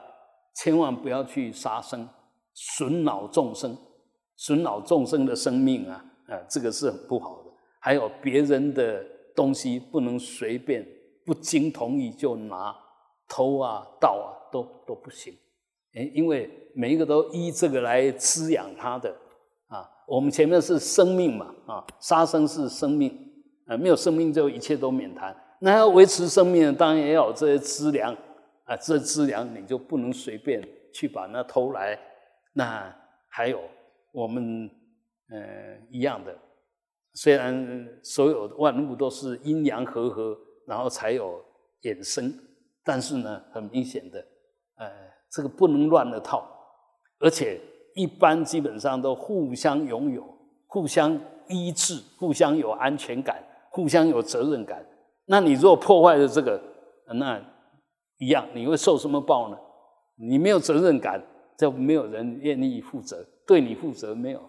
[0.56, 2.06] 千万不要去杀生，
[2.52, 3.76] 损恼众生，
[4.36, 6.04] 损恼众生的生命啊。
[6.28, 7.50] 啊，这个是很不好的。
[7.80, 9.04] 还有别人的
[9.36, 10.86] 东西不能随便
[11.24, 12.74] 不经同意就拿，
[13.28, 15.34] 偷啊、盗啊都都不行。
[15.94, 19.10] 哎，因为每一个都依这个来滋养他的
[19.66, 19.82] 啊。
[20.06, 23.10] 我们前面是生命嘛，啊，杀生是生命，
[23.66, 25.36] 啊，没有生命就一切都免谈。
[25.60, 28.16] 那要维持生命，当然也要有这些资粮
[28.64, 30.62] 啊，这资粮你就不能随便
[30.92, 31.98] 去把那偷来。
[32.52, 32.94] 那
[33.28, 33.60] 还有
[34.12, 34.70] 我们。
[35.30, 36.38] 呃，一样的，
[37.14, 40.36] 虽然所有的万物都是阴阳和合，
[40.66, 41.42] 然后才有
[41.80, 42.30] 衍生，
[42.84, 44.22] 但是呢，很明显的，
[44.76, 44.90] 呃，
[45.30, 46.46] 这个不能乱了套，
[47.20, 47.60] 而且
[47.94, 50.24] 一般基本上都互相拥有、
[50.66, 54.84] 互相依治、互相有安全感、互相有责任感。
[55.26, 56.60] 那你如果破坏了这个，
[57.06, 57.40] 那
[58.18, 59.56] 一样，你会受什么报呢？
[60.16, 61.22] 你没有责任感，
[61.58, 64.40] 就没有人愿意负责，对你负责没有。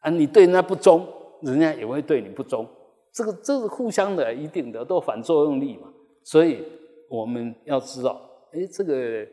[0.00, 1.06] 啊，你对人家不忠，
[1.42, 2.66] 人家也会对你不忠。
[3.12, 5.88] 这个这是互相的，一定的都反作用力嘛。
[6.22, 6.62] 所以
[7.08, 8.20] 我们要知道，
[8.52, 9.26] 哎，这个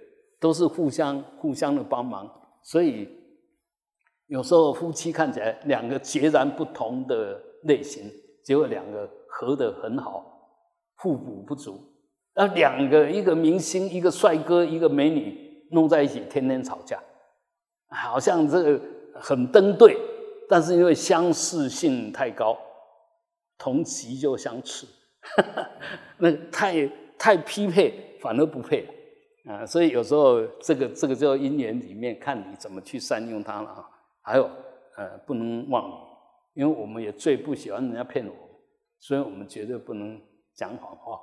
[0.46, 2.30] 都是互相互相的帮忙。
[2.62, 3.10] 所以
[4.28, 8.04] 有时候夫妻看起来两个截然不同的类型，
[8.44, 10.24] 结果两个合得很好，
[10.98, 11.80] 互补不足。
[12.36, 17.02] 那两个一个明星，一个帅哥，一个美女弄在一起，天天吵架，
[17.88, 18.80] 好像这个
[19.16, 19.98] 很登对。
[20.48, 22.56] 但是因为相似性太高，
[23.58, 24.86] 同级就相斥，
[26.20, 28.88] 那太太匹配反而不配
[29.48, 29.66] 啊！
[29.66, 33.90] 所以有时候这个这个叫因缘里面看你怎么去善用它了啊。
[34.22, 34.50] 还有
[34.98, 38.34] 呃，不能妄语，因为我们也最不喜欢人家骗我，
[39.00, 40.22] 所以我们绝对不能
[40.54, 41.16] 讲谎话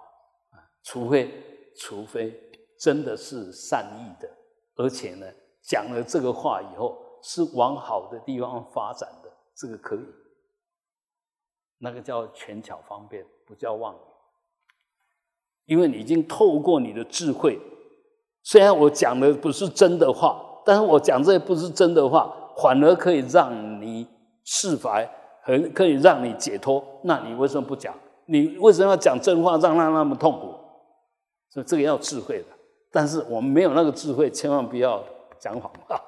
[0.51, 1.31] 啊，除非
[1.77, 2.39] 除非
[2.79, 4.29] 真的是善意的，
[4.77, 5.27] 而且呢
[5.61, 7.01] 讲了这个话以后。
[7.25, 10.01] 是往好的地方发展的，这个可以。
[11.79, 13.99] 那个叫权巧方便，不叫妄语。
[15.67, 17.61] 因为你已经透过你的智慧，
[18.43, 24.07] 虽然我讲的不是真的话，但是我讲这不是真的话，反而可以让你
[24.45, 25.09] 释怀，
[25.43, 26.83] 很可以让你解脱。
[27.03, 27.95] 那你为什么不讲？
[28.27, 30.55] 你为什么要讲真话，让他那么痛苦？
[31.51, 32.45] 所以这个要智慧的。
[32.91, 35.03] 但是我们没有那个智慧，千万不要
[35.39, 36.01] 讲谎话。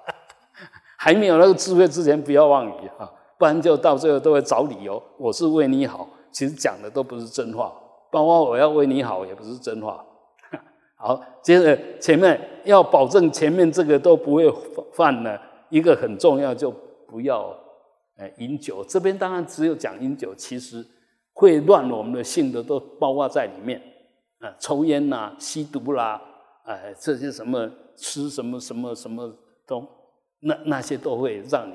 [0.99, 5.03] 还没有那个智慧之前，不要妄语啊，不然就到最后都会找理由。
[5.18, 7.73] 我是为你好，其实讲的都不是真话，
[8.11, 10.05] 包括我要为你好也不是真话。
[11.07, 14.51] 好，接着前面要保证前面这个都不会
[14.95, 15.38] 犯呢，
[15.69, 16.71] 一个很重要就
[17.07, 17.55] 不要
[18.17, 18.83] 呃饮酒。
[18.88, 20.83] 这边当然只有讲饮酒，其实
[21.35, 23.79] 会乱我们的性的都包括在里面
[24.38, 26.19] 啊，抽烟呐、吸毒啦，
[26.64, 29.31] 哎，这些什么吃什么什么什么
[29.67, 29.87] 都。
[30.40, 31.75] 那那些都会让你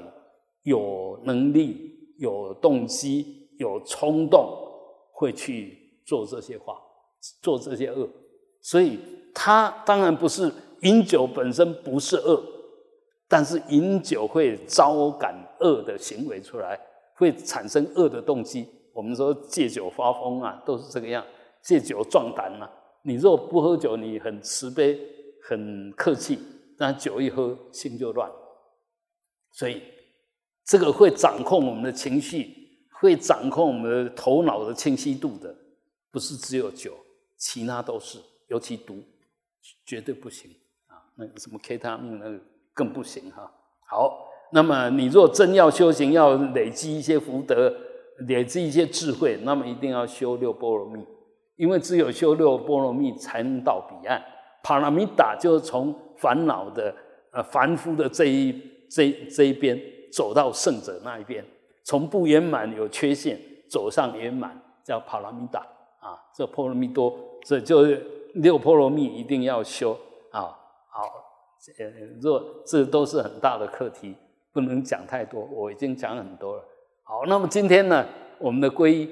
[0.64, 4.58] 有能力、有动机、有冲动，
[5.12, 6.80] 会去做这些话、
[7.44, 8.10] 做这些恶。
[8.62, 9.00] 所以，
[9.34, 12.42] 他当然不是饮酒本身不是恶，
[13.28, 16.80] 但是饮酒会招感恶的行为出来，
[17.16, 18.68] 会产生恶的动机。
[18.94, 21.26] 我们说借酒发疯啊，都是这个样。
[21.62, 22.70] 借酒壮胆啊，
[23.04, 24.98] 你若不喝酒，你很慈悲、
[25.44, 26.40] 很客气，
[26.78, 28.32] 但酒一喝，心就乱。
[29.52, 29.82] 所以，
[30.66, 32.56] 这个会掌控我们的情绪，
[33.00, 35.54] 会掌控我们的头脑的清晰度的，
[36.12, 36.94] 不是只有酒，
[37.38, 39.04] 其他都是，尤其毒，
[39.86, 40.52] 绝对不行
[40.88, 41.02] 啊！
[41.16, 42.40] 那个什么 K 他命那个
[42.74, 43.52] 更不行哈。
[43.90, 47.74] 好，那么你若真要修行，要累积一些福德，
[48.28, 51.04] 累积一些智慧，那么一定要修六波罗蜜，
[51.56, 54.24] 因为只有修六波罗蜜，才能到彼岸。
[54.62, 56.94] 帕拉米达就是从烦恼的
[57.32, 58.52] 呃凡夫的这一
[58.90, 59.80] 这这一边
[60.12, 61.44] 走到圣者那一边。
[61.86, 65.62] 从不圆满有缺陷走上圆满，叫帕拉米达
[66.02, 68.06] 啊，这波罗蜜多，这就是
[68.36, 70.00] 六波罗蜜一定要修
[70.32, 70.58] 啊。
[70.90, 71.04] 好，
[71.78, 71.90] 呃，
[72.22, 74.16] 若这都是很大的课题，
[74.52, 76.64] 不能讲太多，我已经讲很多了。
[77.04, 78.08] 好，那么今天呢，
[78.40, 79.10] 我们的皈依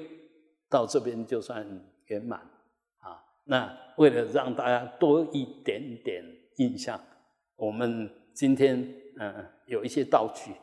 [0.68, 1.66] 到这边就算
[2.06, 2.40] 圆满
[2.98, 3.24] 啊。
[3.44, 6.24] 那为了让大家多一点点
[6.56, 7.00] 印象，
[7.56, 10.52] 我们今天嗯有一些道具。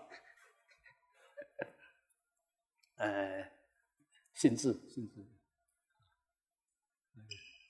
[2.98, 3.52] 呃，
[4.34, 5.22] 心智，心智，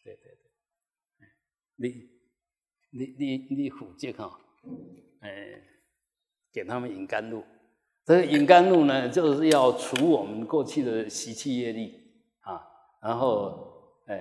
[0.03, 1.27] 对对对，
[1.77, 2.09] 你
[2.91, 4.39] 你你你虎节哈，
[5.19, 5.61] 哎，
[6.51, 7.43] 给他们引甘露。
[8.05, 12.61] 这个引甘露呢，就是要除我们过去的习气业力啊。
[13.01, 14.17] 然后，哎，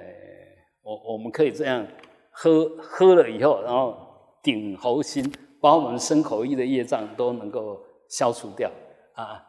[0.83, 1.87] 我我们可以这样
[2.31, 8.71] 喝喝了以后，然后顶喉心，把我们身口意的业障都能够消除掉
[9.15, 9.43] 啊。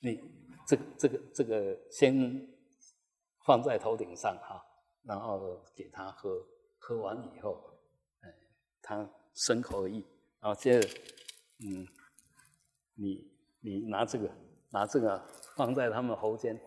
[0.00, 0.20] 你
[0.66, 2.48] 这个这个这个先
[3.44, 4.64] 放在头顶上哈，
[5.02, 6.44] 然后给他喝，
[6.78, 7.62] 喝完以后，
[8.20, 8.34] 哎，
[8.82, 10.04] 他身口意，
[10.40, 10.88] 然后接着，
[11.60, 11.86] 嗯，
[12.94, 13.30] 你
[13.60, 14.30] 你拿这个
[14.70, 15.22] 拿这个
[15.56, 16.58] 放在他们喉间，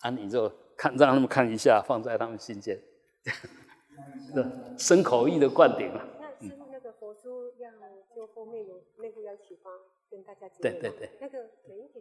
[0.00, 2.80] 啊，你就看让他们看一下，放在他们心间，
[4.34, 6.08] 这深口意的灌顶了。
[6.20, 7.70] 那是那个佛珠要
[8.14, 9.70] 就后面有那个要启发
[10.08, 12.00] 跟大家对对对，那个每一个。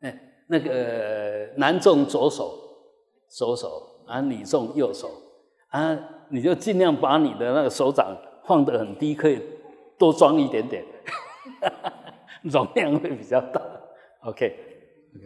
[0.00, 2.56] 哎，那个男众左手，
[3.28, 5.10] 左手啊，女众右手
[5.68, 9.42] 啊，你就尽量把你的那个手掌放得很低，可以
[9.98, 10.84] 多装一点点，
[12.44, 13.60] 容量会比较大。
[14.20, 15.24] OK，OK，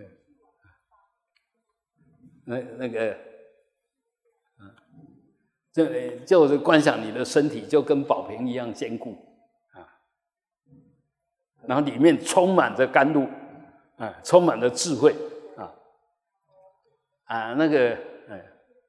[2.45, 3.13] 那那个，
[4.59, 4.75] 嗯，
[5.73, 5.87] 就
[6.25, 9.11] 就是观想你的身体就跟宝瓶一样坚固
[9.75, 9.85] 啊，
[11.67, 13.29] 然后里面充满着甘露。
[14.01, 15.15] 啊，充满了智慧
[15.59, 15.71] 啊
[17.27, 17.91] 啊，那个，
[18.31, 18.43] 哎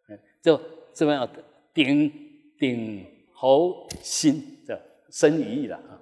[0.07, 0.57] 哎，就
[0.93, 1.27] 这么样
[1.73, 2.09] 顶
[2.57, 5.99] 顶喉心的生语了啊。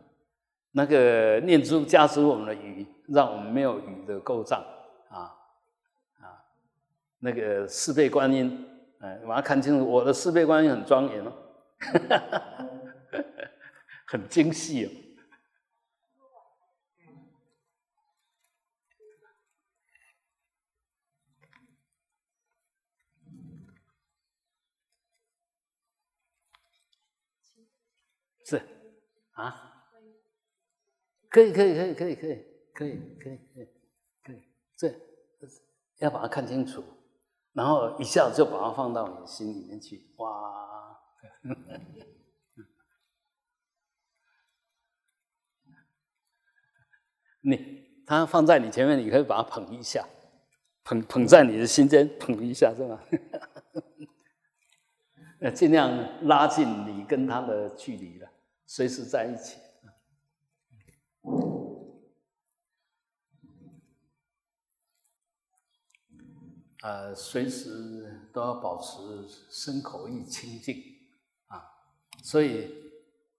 [0.73, 4.63] 那个念珠加持我们的语，让我们没有语的构障
[5.09, 5.33] 啊
[6.19, 6.45] 啊。
[7.17, 8.63] 那个四倍观音，
[8.99, 11.33] 哎，我要看清楚，我的四倍观音很庄严哦，
[14.05, 14.89] 很精细哦。
[28.49, 28.59] 是
[29.33, 29.85] 啊，
[31.29, 33.67] 可以可以可以可以可以可以可以可以
[34.23, 34.41] 可以，
[34.75, 34.91] 这
[35.99, 36.83] 要把它看清楚，
[37.53, 40.97] 然后一下子就把它放到你的心里面去，哇！
[47.41, 50.03] 你他放在你前面，你可以把它捧一下，
[50.83, 53.03] 捧捧在你的心间，捧一下是吧？
[55.39, 58.29] 呃，尽量拉近你跟他的距离了。
[58.71, 59.57] 随时在一起，
[66.83, 70.75] 呃，随时都要保持身口意清净
[71.47, 71.59] 啊。
[72.23, 72.71] 所以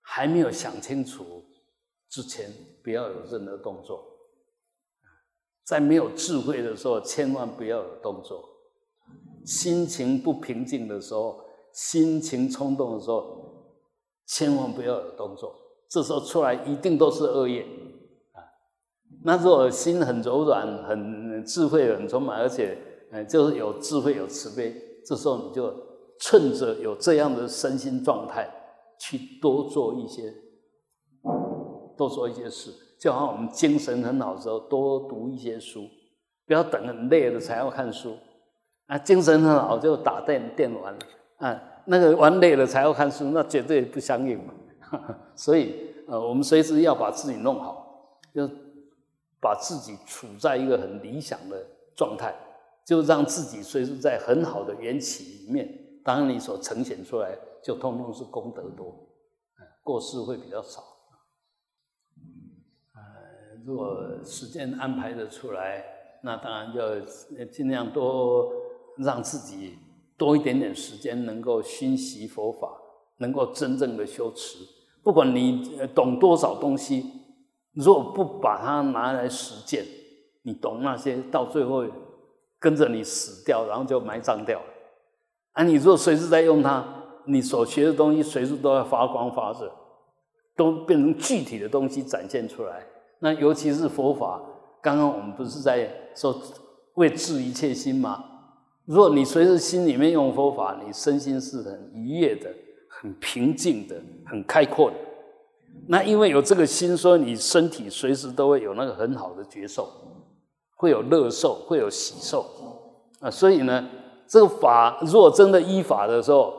[0.00, 1.44] 还没有想清楚
[2.08, 4.04] 之前，不要有任何动作。
[5.62, 8.48] 在没有智慧的时候，千万不要有动作。
[9.46, 13.38] 心情不平静的时候，心情冲动的时候。
[14.32, 15.52] 千万不要有动作，
[15.88, 17.62] 这时候出来一定都是恶业
[18.32, 18.38] 啊。
[19.24, 22.78] 那如果心很柔软、很智慧、很充满，而且
[23.10, 24.72] 呃，就是有智慧、有慈悲，
[25.04, 25.74] 这时候你就
[26.20, 28.48] 趁着有这样的身心状态，
[29.00, 30.32] 去多做一些，
[31.96, 32.70] 多做一些事。
[33.00, 35.88] 就好像我们精神很好的时候，多读一些书，
[36.46, 38.16] 不要等很累了才要看书
[38.86, 38.96] 啊。
[38.96, 40.96] 精神很好就打电电玩
[41.38, 41.60] 啊。
[41.90, 44.54] 那个玩累了才要看书，那绝对不相应嘛。
[45.34, 45.74] 所以，
[46.06, 48.48] 呃，我们随时要把自己弄好，就
[49.40, 51.66] 把自己处在一个很理想的
[51.96, 52.32] 状态，
[52.86, 55.68] 就让自己随时在很好的缘起里面。
[56.04, 59.08] 当然，你所呈现出来就通通是功德多，
[59.82, 60.80] 过失会比较少。
[62.94, 63.00] 呃，
[63.66, 65.84] 如果时间安排的出来，
[66.22, 68.52] 那当然就尽量多
[68.98, 69.78] 让自己
[70.20, 72.68] 多一点点时间，能够熏习佛法，
[73.20, 74.58] 能够真正的修持。
[75.02, 77.06] 不管你懂多少东西，
[77.72, 79.82] 如果不把它拿来实践，
[80.42, 81.86] 你懂那些，到最后
[82.58, 84.66] 跟着你死掉，然后就埋葬掉了。
[85.52, 86.84] 啊，你如果随时在用它，
[87.24, 89.72] 你所学的东西随时都要发光发热，
[90.54, 92.86] 都变成具体的东西展现出来。
[93.20, 94.38] 那尤其是佛法，
[94.82, 96.38] 刚刚我们不是在说
[96.96, 98.26] 为治一切心吗？
[98.90, 102.52] 如果你随时心里面用佛法，你身心是很愉悦的、
[102.88, 103.94] 很平静的、
[104.26, 104.96] 很开阔的。
[105.86, 109.88] 那因为有这个心，所以你身体随时都会有那个很好的觉受，
[110.74, 112.44] 会有乐受，会有喜受
[113.20, 113.30] 啊。
[113.30, 113.88] 所以呢，
[114.26, 116.52] 这个法如果真的依法的时候，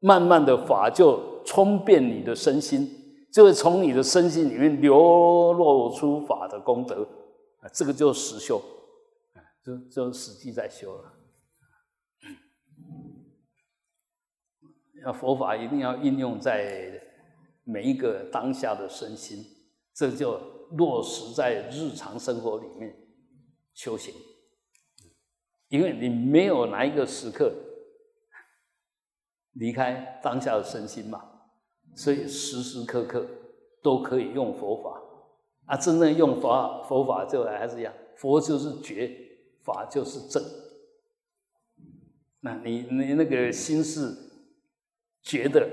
[0.00, 2.86] 慢慢的法就冲遍你的身心。
[3.32, 4.94] 就会从你的身心里面流
[5.54, 7.02] 露出法的功德，
[7.62, 8.60] 啊，这个就是实修，
[9.64, 11.13] 就就实际在修了。
[15.04, 17.00] 那佛法一定要应用在
[17.64, 19.44] 每一个当下的身心，
[19.92, 20.38] 这就
[20.72, 22.96] 落实在日常生活里面
[23.74, 24.14] 修行。
[25.68, 27.52] 因为你没有哪一个时刻
[29.52, 31.30] 离开当下的身心嘛。
[31.96, 33.24] 所以时时刻刻
[33.80, 35.00] 都可以用佛法
[35.66, 35.76] 啊！
[35.76, 39.08] 真正用法佛法就还是一样，佛就是觉，
[39.62, 40.42] 法就是正。
[42.40, 44.23] 那你你那个心是
[45.24, 45.66] 觉得，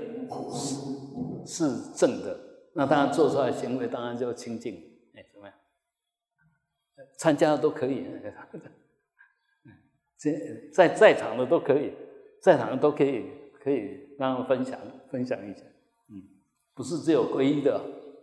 [1.44, 2.40] 是是正的，
[2.72, 4.74] 那当然做出来行为当然就清净。
[5.14, 5.54] 哎，怎么样？
[7.18, 8.06] 参加的都可以，
[10.18, 10.32] 这
[10.72, 11.92] 在在场的都可以，
[12.40, 13.26] 在场的都可以
[13.62, 14.80] 可以让他分享
[15.10, 15.60] 分享一下。
[16.08, 16.22] 嗯
[16.74, 17.78] 不是只有皈依的，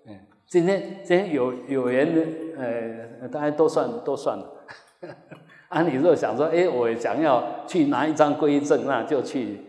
[0.07, 2.25] 嗯，今天今天有有缘的，
[2.57, 4.65] 呃，大家都算都算了。
[5.69, 9.59] 啊，你若想说，哎，我想要去拿一张皈依证，那就去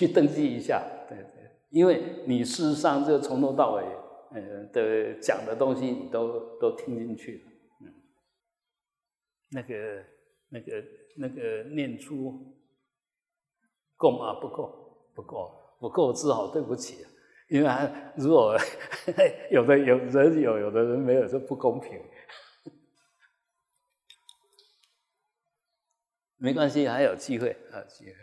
[0.00, 3.84] 去登记一下，对对，因为你事实上就从头到尾，
[4.30, 7.50] 呃的讲的东西你都都听进去了，
[7.82, 7.92] 嗯，
[9.50, 10.02] 那个
[10.48, 10.82] 那个
[11.18, 12.56] 那个念出
[13.98, 14.40] 够吗？
[14.40, 17.04] 不够，不够，不够，只好对不起。
[17.50, 17.68] 因为
[18.16, 18.56] 如果
[19.52, 22.00] 有的有人有，有的人没有，就不公平。
[26.38, 28.14] 没关系，还有机会，还有机会。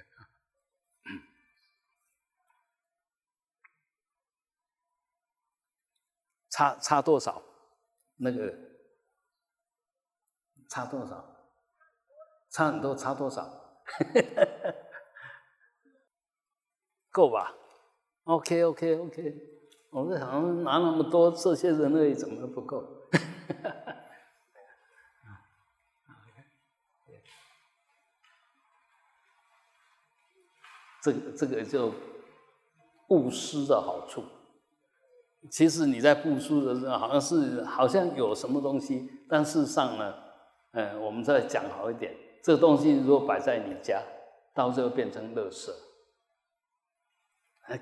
[6.58, 7.44] 差差多少？
[8.16, 8.52] 那个
[10.68, 11.24] 差多少？
[12.50, 13.44] 差很多，差多少？
[17.12, 17.54] 够吧
[18.24, 19.36] ？OK OK OK，
[19.92, 23.08] 我在想拿那么多这些人类怎么不够？
[31.04, 31.94] 这个这个就
[33.08, 34.24] 布施的好处。
[35.50, 40.14] 其实你在布施的时候，好像是好像有什么东西，但事实上呢，
[40.72, 42.14] 嗯，我们再讲好一点，
[42.44, 44.02] 这个东西如果摆在你家，
[44.54, 45.70] 到最后变成垃圾。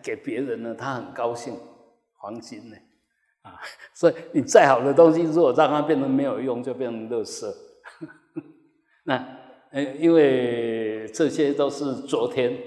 [0.01, 1.55] 给别人呢，他很高兴，
[2.17, 2.75] 黄金呢，
[3.43, 3.59] 啊，
[3.93, 7.45] 所以你再好的东西，如果让它变成没有用，就变成垃圾。
[9.05, 9.15] 那，
[9.71, 12.57] 呃，因为这些都是昨天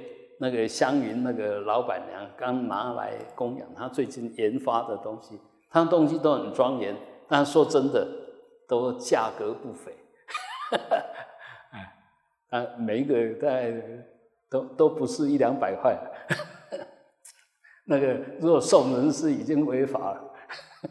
[0.41, 6.97] 那个湘云那个老板娘刚拿来供养，她最近研发的东西，她东西都很庄严，
[7.28, 8.07] 但说真的，
[8.68, 9.93] 都价格不菲。
[12.51, 13.72] 啊， 每一个大概
[14.49, 15.99] 都都不是一两百块。
[17.86, 20.34] 那个如果送人是已经违法了，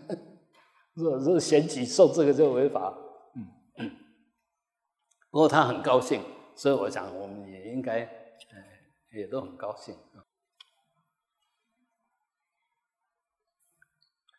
[0.96, 2.92] 如果是嫌弃送这个就违法。
[3.80, 3.92] 嗯，
[5.30, 6.22] 不过他很高兴，
[6.56, 8.17] 所以我想我们也应该，呃，
[9.12, 9.96] 也都很高兴。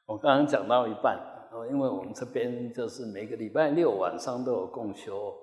[0.07, 1.19] 我刚刚讲到一半，
[1.71, 5.35] 因为我们这边就是每个礼拜六晚上都有共修，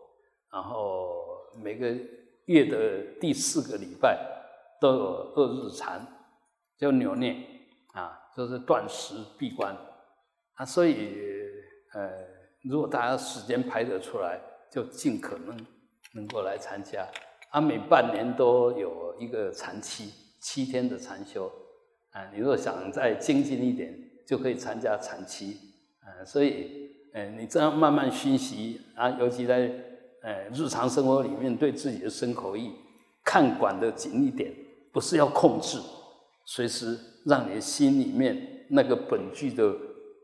[0.51, 1.15] 然后
[1.61, 1.87] 每个
[2.45, 4.17] 月的第四个礼拜
[4.81, 6.05] 都有二日禅。
[6.77, 7.41] 就扭念
[7.93, 9.73] 啊，就是断食闭关
[10.55, 11.15] 啊，所以
[11.93, 12.11] 呃，
[12.63, 15.65] 如果大家时间排得出来，就尽可能
[16.15, 17.07] 能够来参加。
[17.55, 21.49] 啊，每半年都有一个禅期，七天的禅修
[22.11, 22.29] 啊。
[22.33, 23.97] 你若想再精进一点，
[24.27, 25.57] 就可以参加禅期
[26.01, 26.19] 啊。
[26.25, 29.71] 所以，呃，你这样慢慢熏习啊，尤其在
[30.21, 32.73] 呃日常生活里面，对自己的身口意
[33.23, 34.53] 看管的紧一点，
[34.91, 35.79] 不是要控制。
[36.45, 39.73] 随时让你心里面那个本具的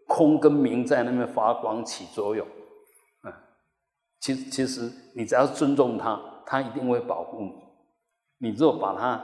[0.05, 2.45] 空跟明在那边发光起作用，
[3.23, 3.31] 嗯，
[4.19, 6.21] 其其实你只要尊重他，
[6.51, 8.49] 他一定会保护你。
[8.49, 9.23] 你若把他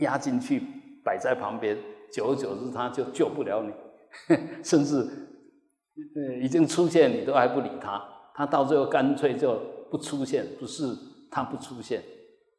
[0.00, 0.62] 压进去
[1.02, 1.78] 摆在旁边，
[2.12, 3.72] 久而久之他就救不了你，
[4.62, 4.96] 甚至
[6.14, 9.58] 呃已经出现你都还不理他，他到最后干脆就
[9.90, 10.94] 不出现，不是
[11.30, 12.02] 他不出现，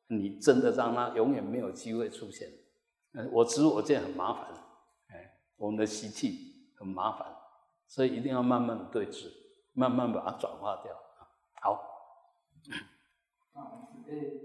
[0.08, 2.50] 你真的让他永远没有机会出现。
[3.32, 4.44] 我知我见很麻烦，
[5.10, 7.28] 哎，我们的习气很麻烦。
[7.86, 9.28] 所以一定要慢慢对峙，
[9.74, 10.96] 慢慢把它转化掉。
[11.62, 11.86] 好。
[14.10, 14.40] This.